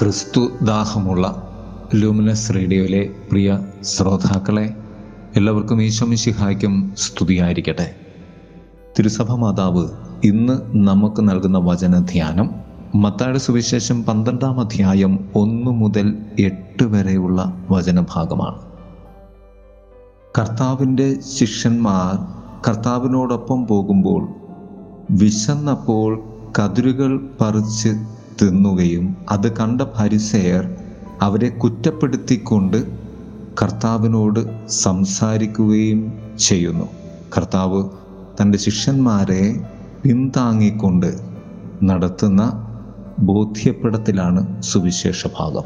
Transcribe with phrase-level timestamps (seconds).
[0.00, 1.48] ക്രിസ്തു ദാഹമുള്ള
[1.94, 4.74] ലൂമിനസ് റേഡിയോയിലെ പ്രിയ ശ്രോതാക്കളെ
[5.36, 7.94] എല്ലാവർക്കും ഈശോമിശിഹായ്ക്കും സ്തുതിയായിരിക്കട്ടെ.
[8.98, 9.88] തിരുസഭ മാതാവ്
[10.24, 12.50] ഇന്ന് നമുക്ക് നൽകുന്ന വചനധ്യാനം
[12.94, 18.60] മത്തായുടെ സുവിശേഷം പന്ത്രണ്ടാം അധ്യായം ഒന്ന് മുതൽ എട്ട് വരെയുള്ള വചനഭാഗമാണ്.
[20.38, 22.14] കർത്താവിന്റെ ശിഷ്യന്മാർ
[22.68, 24.28] കർത്താവിനോടൊപ്പം പോകുമ്പോൾ
[25.10, 26.22] വിശന്നപ്പോൾ
[26.58, 30.74] കതിരുകൾ പറിച്ച് തിന്നുകയും അത് കണ്ട പരിസയർ
[31.22, 32.86] അവരെ കുറ്റപ്പെടുത്തിക്കൊണ്ട്
[33.62, 36.84] കർത്താവിനോട് സംസാരിക്കുകയും ചെയ്യുന്നു.
[37.36, 37.88] കർത്താവ്
[38.40, 39.64] തന്റെ ശിഷ്യന്മാരെ
[40.02, 41.20] പിന്താങ്ങിക്കൊണ്ട്
[41.82, 42.66] നടത്തുന്ന
[43.18, 45.62] ബോധ്യപ്പെടത്തിലാണ് സുവിശേഷ ഭാഗം.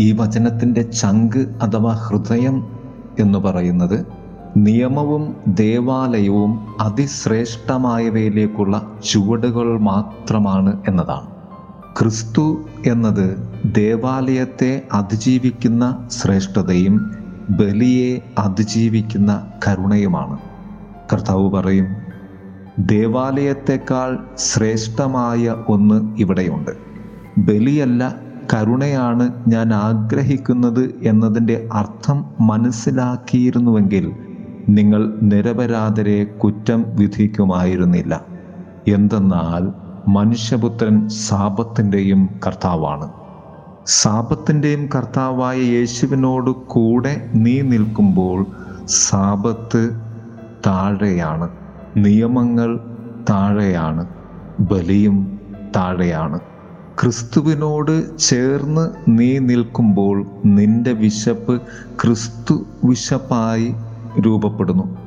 [0.00, 2.66] ഈ വചനത്തിന്റെ ചങ്ക് അഥവാ ഹൃദയം
[3.20, 4.06] എന്ന് പറയുന്നത്
[4.56, 11.41] നിയമവും ദേവാലയവും അതിശ്രേഷ്ഠമായവയിലേക്കുള്ള ചുവടുകൾ മാത്രമാണ് എന്നതാണ്.
[11.98, 13.26] ക്രിസ്തു എന്നത്
[13.64, 17.10] ദേവാലയത്തെ അതിജീവിക്കുന്ന ശ്രേഷ്ഠതയും
[17.50, 20.38] ബലിയെ അതിജീവിക്കുന്ന കരുണയുമാണ്.
[21.12, 21.86] കർത്താവ് പറയും
[22.78, 26.70] ദേവാലയത്തെക്കാൾ ശ്രേഷ്ഠമായ ഒന്ന് ഇവിടെയുണ്ട്.
[27.38, 28.14] ബലിയല്ല
[28.54, 34.12] കരുണയാണ് ഞാൻ ആഗ്രഹിക്കുന്നത് എന്നതിന്റെ അർത്ഥം മനസ്സിലാക്കിയിരുന്നുവെങ്കിൽ
[34.68, 38.24] നിങ്ങൾ നിരപരാധരെ കുറ്റം വിധിക്കുമായിരുന്നില്ല.
[38.88, 43.10] എന്തെന്നാൽ മനുഷ്യപുത്രൻ സാപത്തിന്റെയും കർത്താവാണ്.
[43.86, 48.46] സാപത്തിന്റെയും കർത്താവായ യേശുവിനോട് കൂടെ നീ നിൽക്കുമ്പോൾ
[48.86, 50.00] സാപത്ത്
[50.66, 51.48] താഴെയാണ്.
[51.96, 52.96] നിയമങ്ങൾ
[53.30, 54.06] താഴെയാണ്.
[54.60, 55.40] ബലിയും
[55.76, 56.40] താഴെയാണ്.
[57.02, 61.62] ക്രിസ്തുവിനോട് ചേർന്ന് നീ നിൽക്കുമ്പോൾ നിന്റെ വിശപ്പ്
[62.02, 63.74] ക്രിസ്തു വിശപ്പായി
[64.20, 65.01] രൂപപ്പെടുന്നു.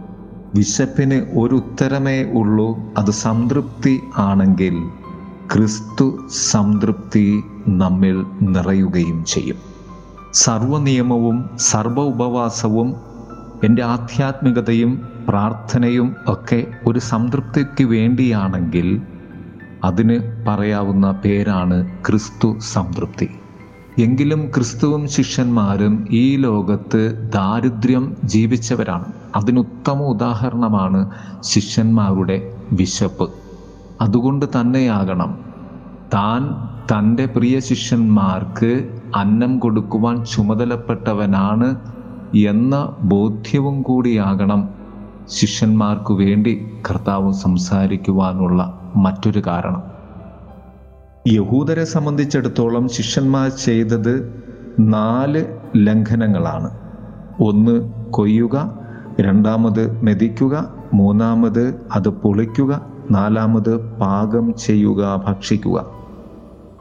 [0.55, 2.67] വിശപ്പിന് ഒരു ഉത്തരമേ ഉള്ളൂ
[2.97, 4.75] അത് സംതൃപ്തി ആണെങ്കിൽ
[5.51, 6.05] ക്രിസ്തു
[6.51, 7.25] സംതൃപ്തി
[7.81, 8.17] നമ്മിൽ
[8.53, 9.59] നിറയുകയും ചെയ്യും.
[10.33, 11.37] സർവനിയമവും
[11.69, 12.89] സർവ ഉപവാസവും
[13.63, 14.91] എന്റെ ആധ്യാത്മികതയും
[15.27, 18.87] പ്രാർത്ഥനയും ഒക്കെ ഒരു സംതൃപ്തിക്ക് വേണ്ടിയാണെങ്കിൽ
[19.83, 23.27] അതിന് പറയാവുന്ന പേരാണ് ക്രിസ്തു സംതൃപ്തി.
[23.97, 27.01] എങ്കിലും ക്രിസ്തുവും ശിഷ്യന്മാരും ഈ ലോകത്ത്
[27.33, 29.07] ദാരിദ്ര്യം ജീവിച്ചവരാണ്.
[29.35, 31.09] അതിനുത്തമ ഉദാഹരണമാണ്
[31.39, 33.29] ശിഷ്യന്മാരുടെ വിശപ്പ്.
[34.01, 35.39] അതുകൊണ്ട് തന്നെയാകണം.
[36.13, 36.41] താൻ
[36.91, 41.75] തന്റെ പ്രിയ ശിഷ്യന്മാർക്ക് അന്നം കൊടുക്കുവാൻ ചുമതലപ്പെട്ടവനാണ്
[42.35, 44.69] എന്ന ബോധ്യവും കൂടിയാകണം
[45.27, 49.83] ശിഷ്യന്മാർക്കു വേണ്ടി കർത്താവ് സംസാരിക്കുവാനുള്ള മറ്റൊരു കാരണം.
[51.27, 54.43] യഹൂദരെ സംബന്ധിച്ചിടത്തോളം ശിഷ്യന്മാർ ചെയ്തത്
[54.79, 56.69] നാല് ലംഘനങ്ങളാണ്.
[57.39, 58.84] ഒന്ന് കൊയ്യുക
[59.21, 62.81] രണ്ടാമത് മെതിക്കുക മൂന്നാമത് അത് പൊളിക്കുക
[63.11, 65.85] നാലാമത് പാകം ചെയ്യുക ഭക്ഷിക്കുക.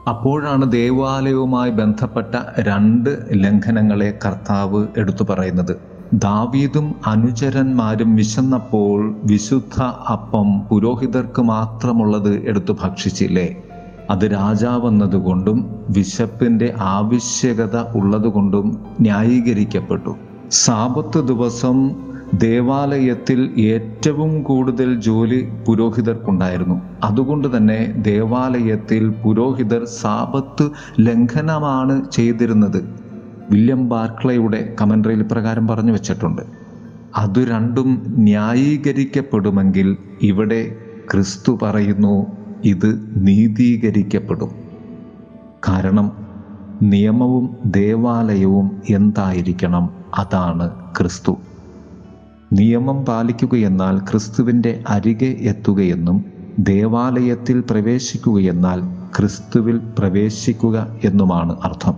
[0.07, 5.77] അപ്പോഴാണ് ദേവാലയവുമായി ബന്ധപ്പെട്ട രണ്ട് ലംഘനങ്ങളെ കർത്താവ് എടുത്തു പറയുന്നത്.
[6.13, 13.63] ദാവീദും അനുചരന്മാരും വിശന്നപ്പോൾ വിശുദ്ധ അപ്പം പുരോഹിതർക്ക് മാത്രമുള്ളത് എടുത്തു ഭക്ഷിച്ചില്ലേ?
[14.09, 20.15] അത് രാജാവെന്നതുകൊണ്ടും വിശപ്പിന്റെ ആവശ്യകത ഉള്ളതുകൊണ്ടും ന്യായീകരിക്കപ്പെട്ടു.
[20.51, 26.81] സാപത്ത് ദിവസം ദേവാലയത്തിൽ ഏറ്റവും കൂടുതൽ ജോലി പുരോഹിതർക്കുണ്ടായിരുന്നു.
[27.03, 30.69] അതുകൊണ്ട് തന്നെ ദേവാലയത്തിൽ പുരോഹിതർ സാപത്ത്
[30.99, 32.89] ലംഘനമാണ് ചെയ്തിരുന്നത്.
[33.51, 36.41] വില്യം ബാർക്ലയുടെ കമൻട്രിയിൽ പ്രകാരം പറഞ്ഞു വെച്ചിട്ടുണ്ട്.
[37.15, 40.75] അത് രണ്ടും ന്യായീകരിക്കപ്പെടുമെങ്കിൽ ഇവിടെ
[41.11, 42.25] ക്രിസ്തു പറയുന്നു
[42.65, 44.49] ഇത് നീതീകരിക്കപ്പെടും.
[45.67, 46.11] കാരണം
[46.83, 49.89] നിയമവും ദേവാലയവും എന്തായിരിക്കണം?
[50.17, 51.37] അതാണ് ക്രിസ്തു.
[52.53, 56.25] നിയമം പാലിക്കുകയെന്നാൽ ക്രിസ്തുവിന്റെ അരികെ എത്തുകയെന്നും
[56.59, 58.81] ദേവാലയത്തിൽ പ്രവേശിക്കുകയെന്നാൽ
[59.17, 61.93] ക്രിസ്തുവിൽ പ്രവേശിക്കുക എന്നുമാണ് അർത്ഥം.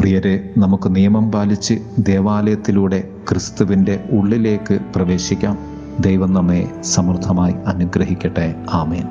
[0.00, 5.58] പ്രിയരെ നമുക്ക് നിയമം പാലിച്ച് ദേവാലയത്തിലൂടെ ക്രിസ്തുവിന്റെ ഉള്ളിലേക്ക് പ്രവേശിക്കാം.
[6.00, 8.54] ദൈവം നമ്മെ സമൃദ്ധമായി അനുഗ്രഹിക്കട്ടെ.
[8.70, 9.04] ആമേൻ.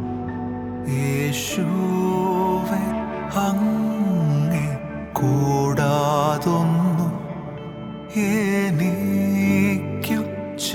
[5.13, 7.11] കൂടാതൊന്നും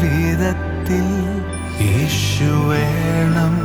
[0.01, 1.05] ജീവിതത്തിൽ
[1.85, 3.55] യേശു വേണം.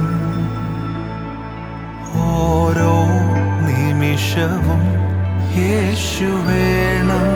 [2.22, 2.94] ഓരോ
[3.66, 4.82] നിമിഷവും
[5.56, 7.28] യേശു വേണം.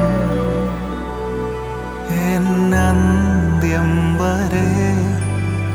[2.34, 4.72] എന്നന്ത്യം വരെ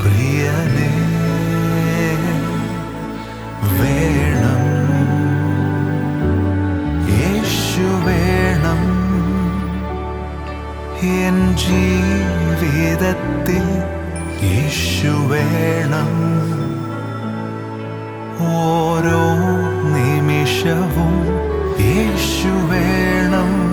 [0.01, 0.93] പ്രിയനേ
[3.77, 4.63] വേണം.
[7.13, 7.87] യേശു
[11.03, 11.55] എൻ
[12.61, 13.65] ജീവിതത്തിൽ
[14.43, 16.11] യേശു വേണം.
[18.41, 19.23] ഓരോ
[19.95, 21.13] നിമിഷവും
[21.79, 23.71] യേശു വേണം.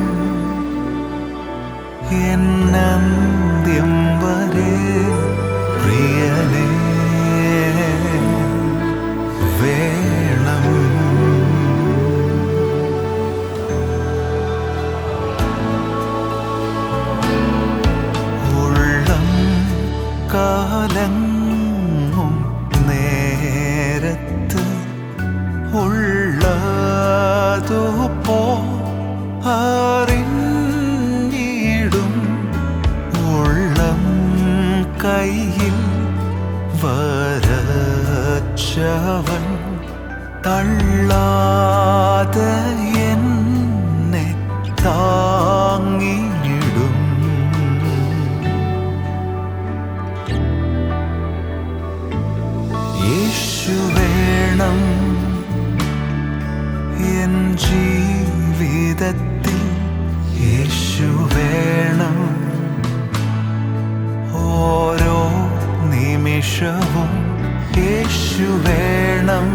[68.39, 69.47] യേശു വേണം.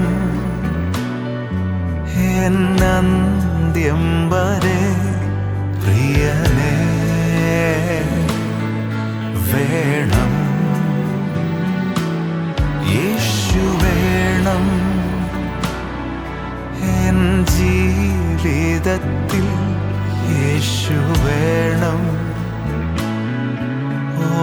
[2.44, 4.82] എന്നന്ത്യം വരെ
[5.84, 6.76] പ്രിയനേ
[9.52, 10.34] വേണം.
[12.90, 14.66] യേശു വേണം.
[16.84, 19.48] എൻ ജീവിതത്തിൽ
[20.36, 22.02] യേശു വേണം.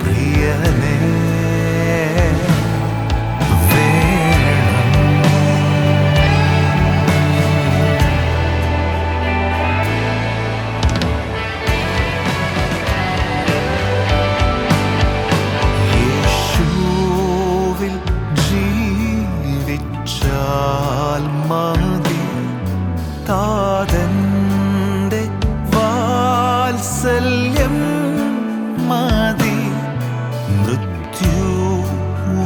[0.03, 0.94] പ്രിയനേ.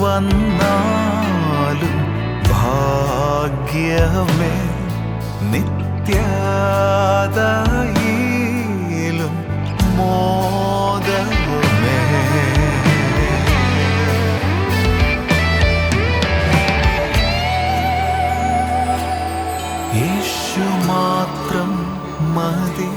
[0.03, 1.97] വന്നാലും
[2.51, 4.55] ഭാഗ്യമേ
[5.51, 6.15] നിത്യതയിലും
[9.99, 11.99] മോദമേ
[19.99, 21.71] യേശു മാത്രം
[22.37, 22.93] മതി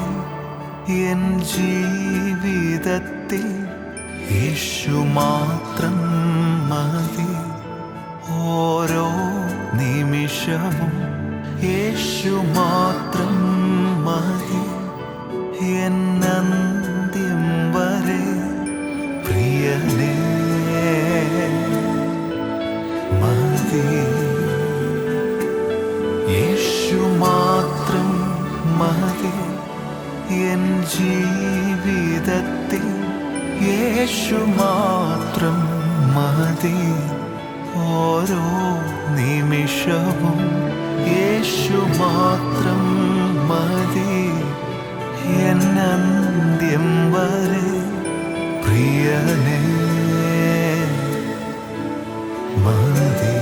[1.09, 1.21] എൻ
[1.53, 3.45] ജീവിതത്തിൽ.
[4.35, 5.97] യേശു മാത്രം
[6.81, 7.27] മതി
[8.33, 9.09] ഓരോ
[9.77, 10.93] നിമിഷവും
[11.63, 13.35] യേശു മാത്രം
[14.05, 14.63] മതി.
[15.65, 17.43] എന്നന്ത്യം
[17.75, 18.23] വരെ
[19.25, 20.15] പ്രിയനേ
[23.21, 23.85] മതി.
[26.33, 28.09] യേശു മാത്രം
[28.79, 29.33] മതി.
[30.33, 32.87] എൻ ജീവിതത്തിൽ
[33.67, 35.80] യേശു മാത്രം
[36.15, 36.79] മതി
[37.75, 38.45] ഓരോ
[39.17, 40.39] നിമിഷവും
[41.13, 42.81] യേശു മാത്രം
[43.49, 44.15] മതി.
[45.47, 47.67] എന്നന്ത്യം വരെ
[48.63, 49.61] പ്രിയനേ
[52.65, 53.40] മതി.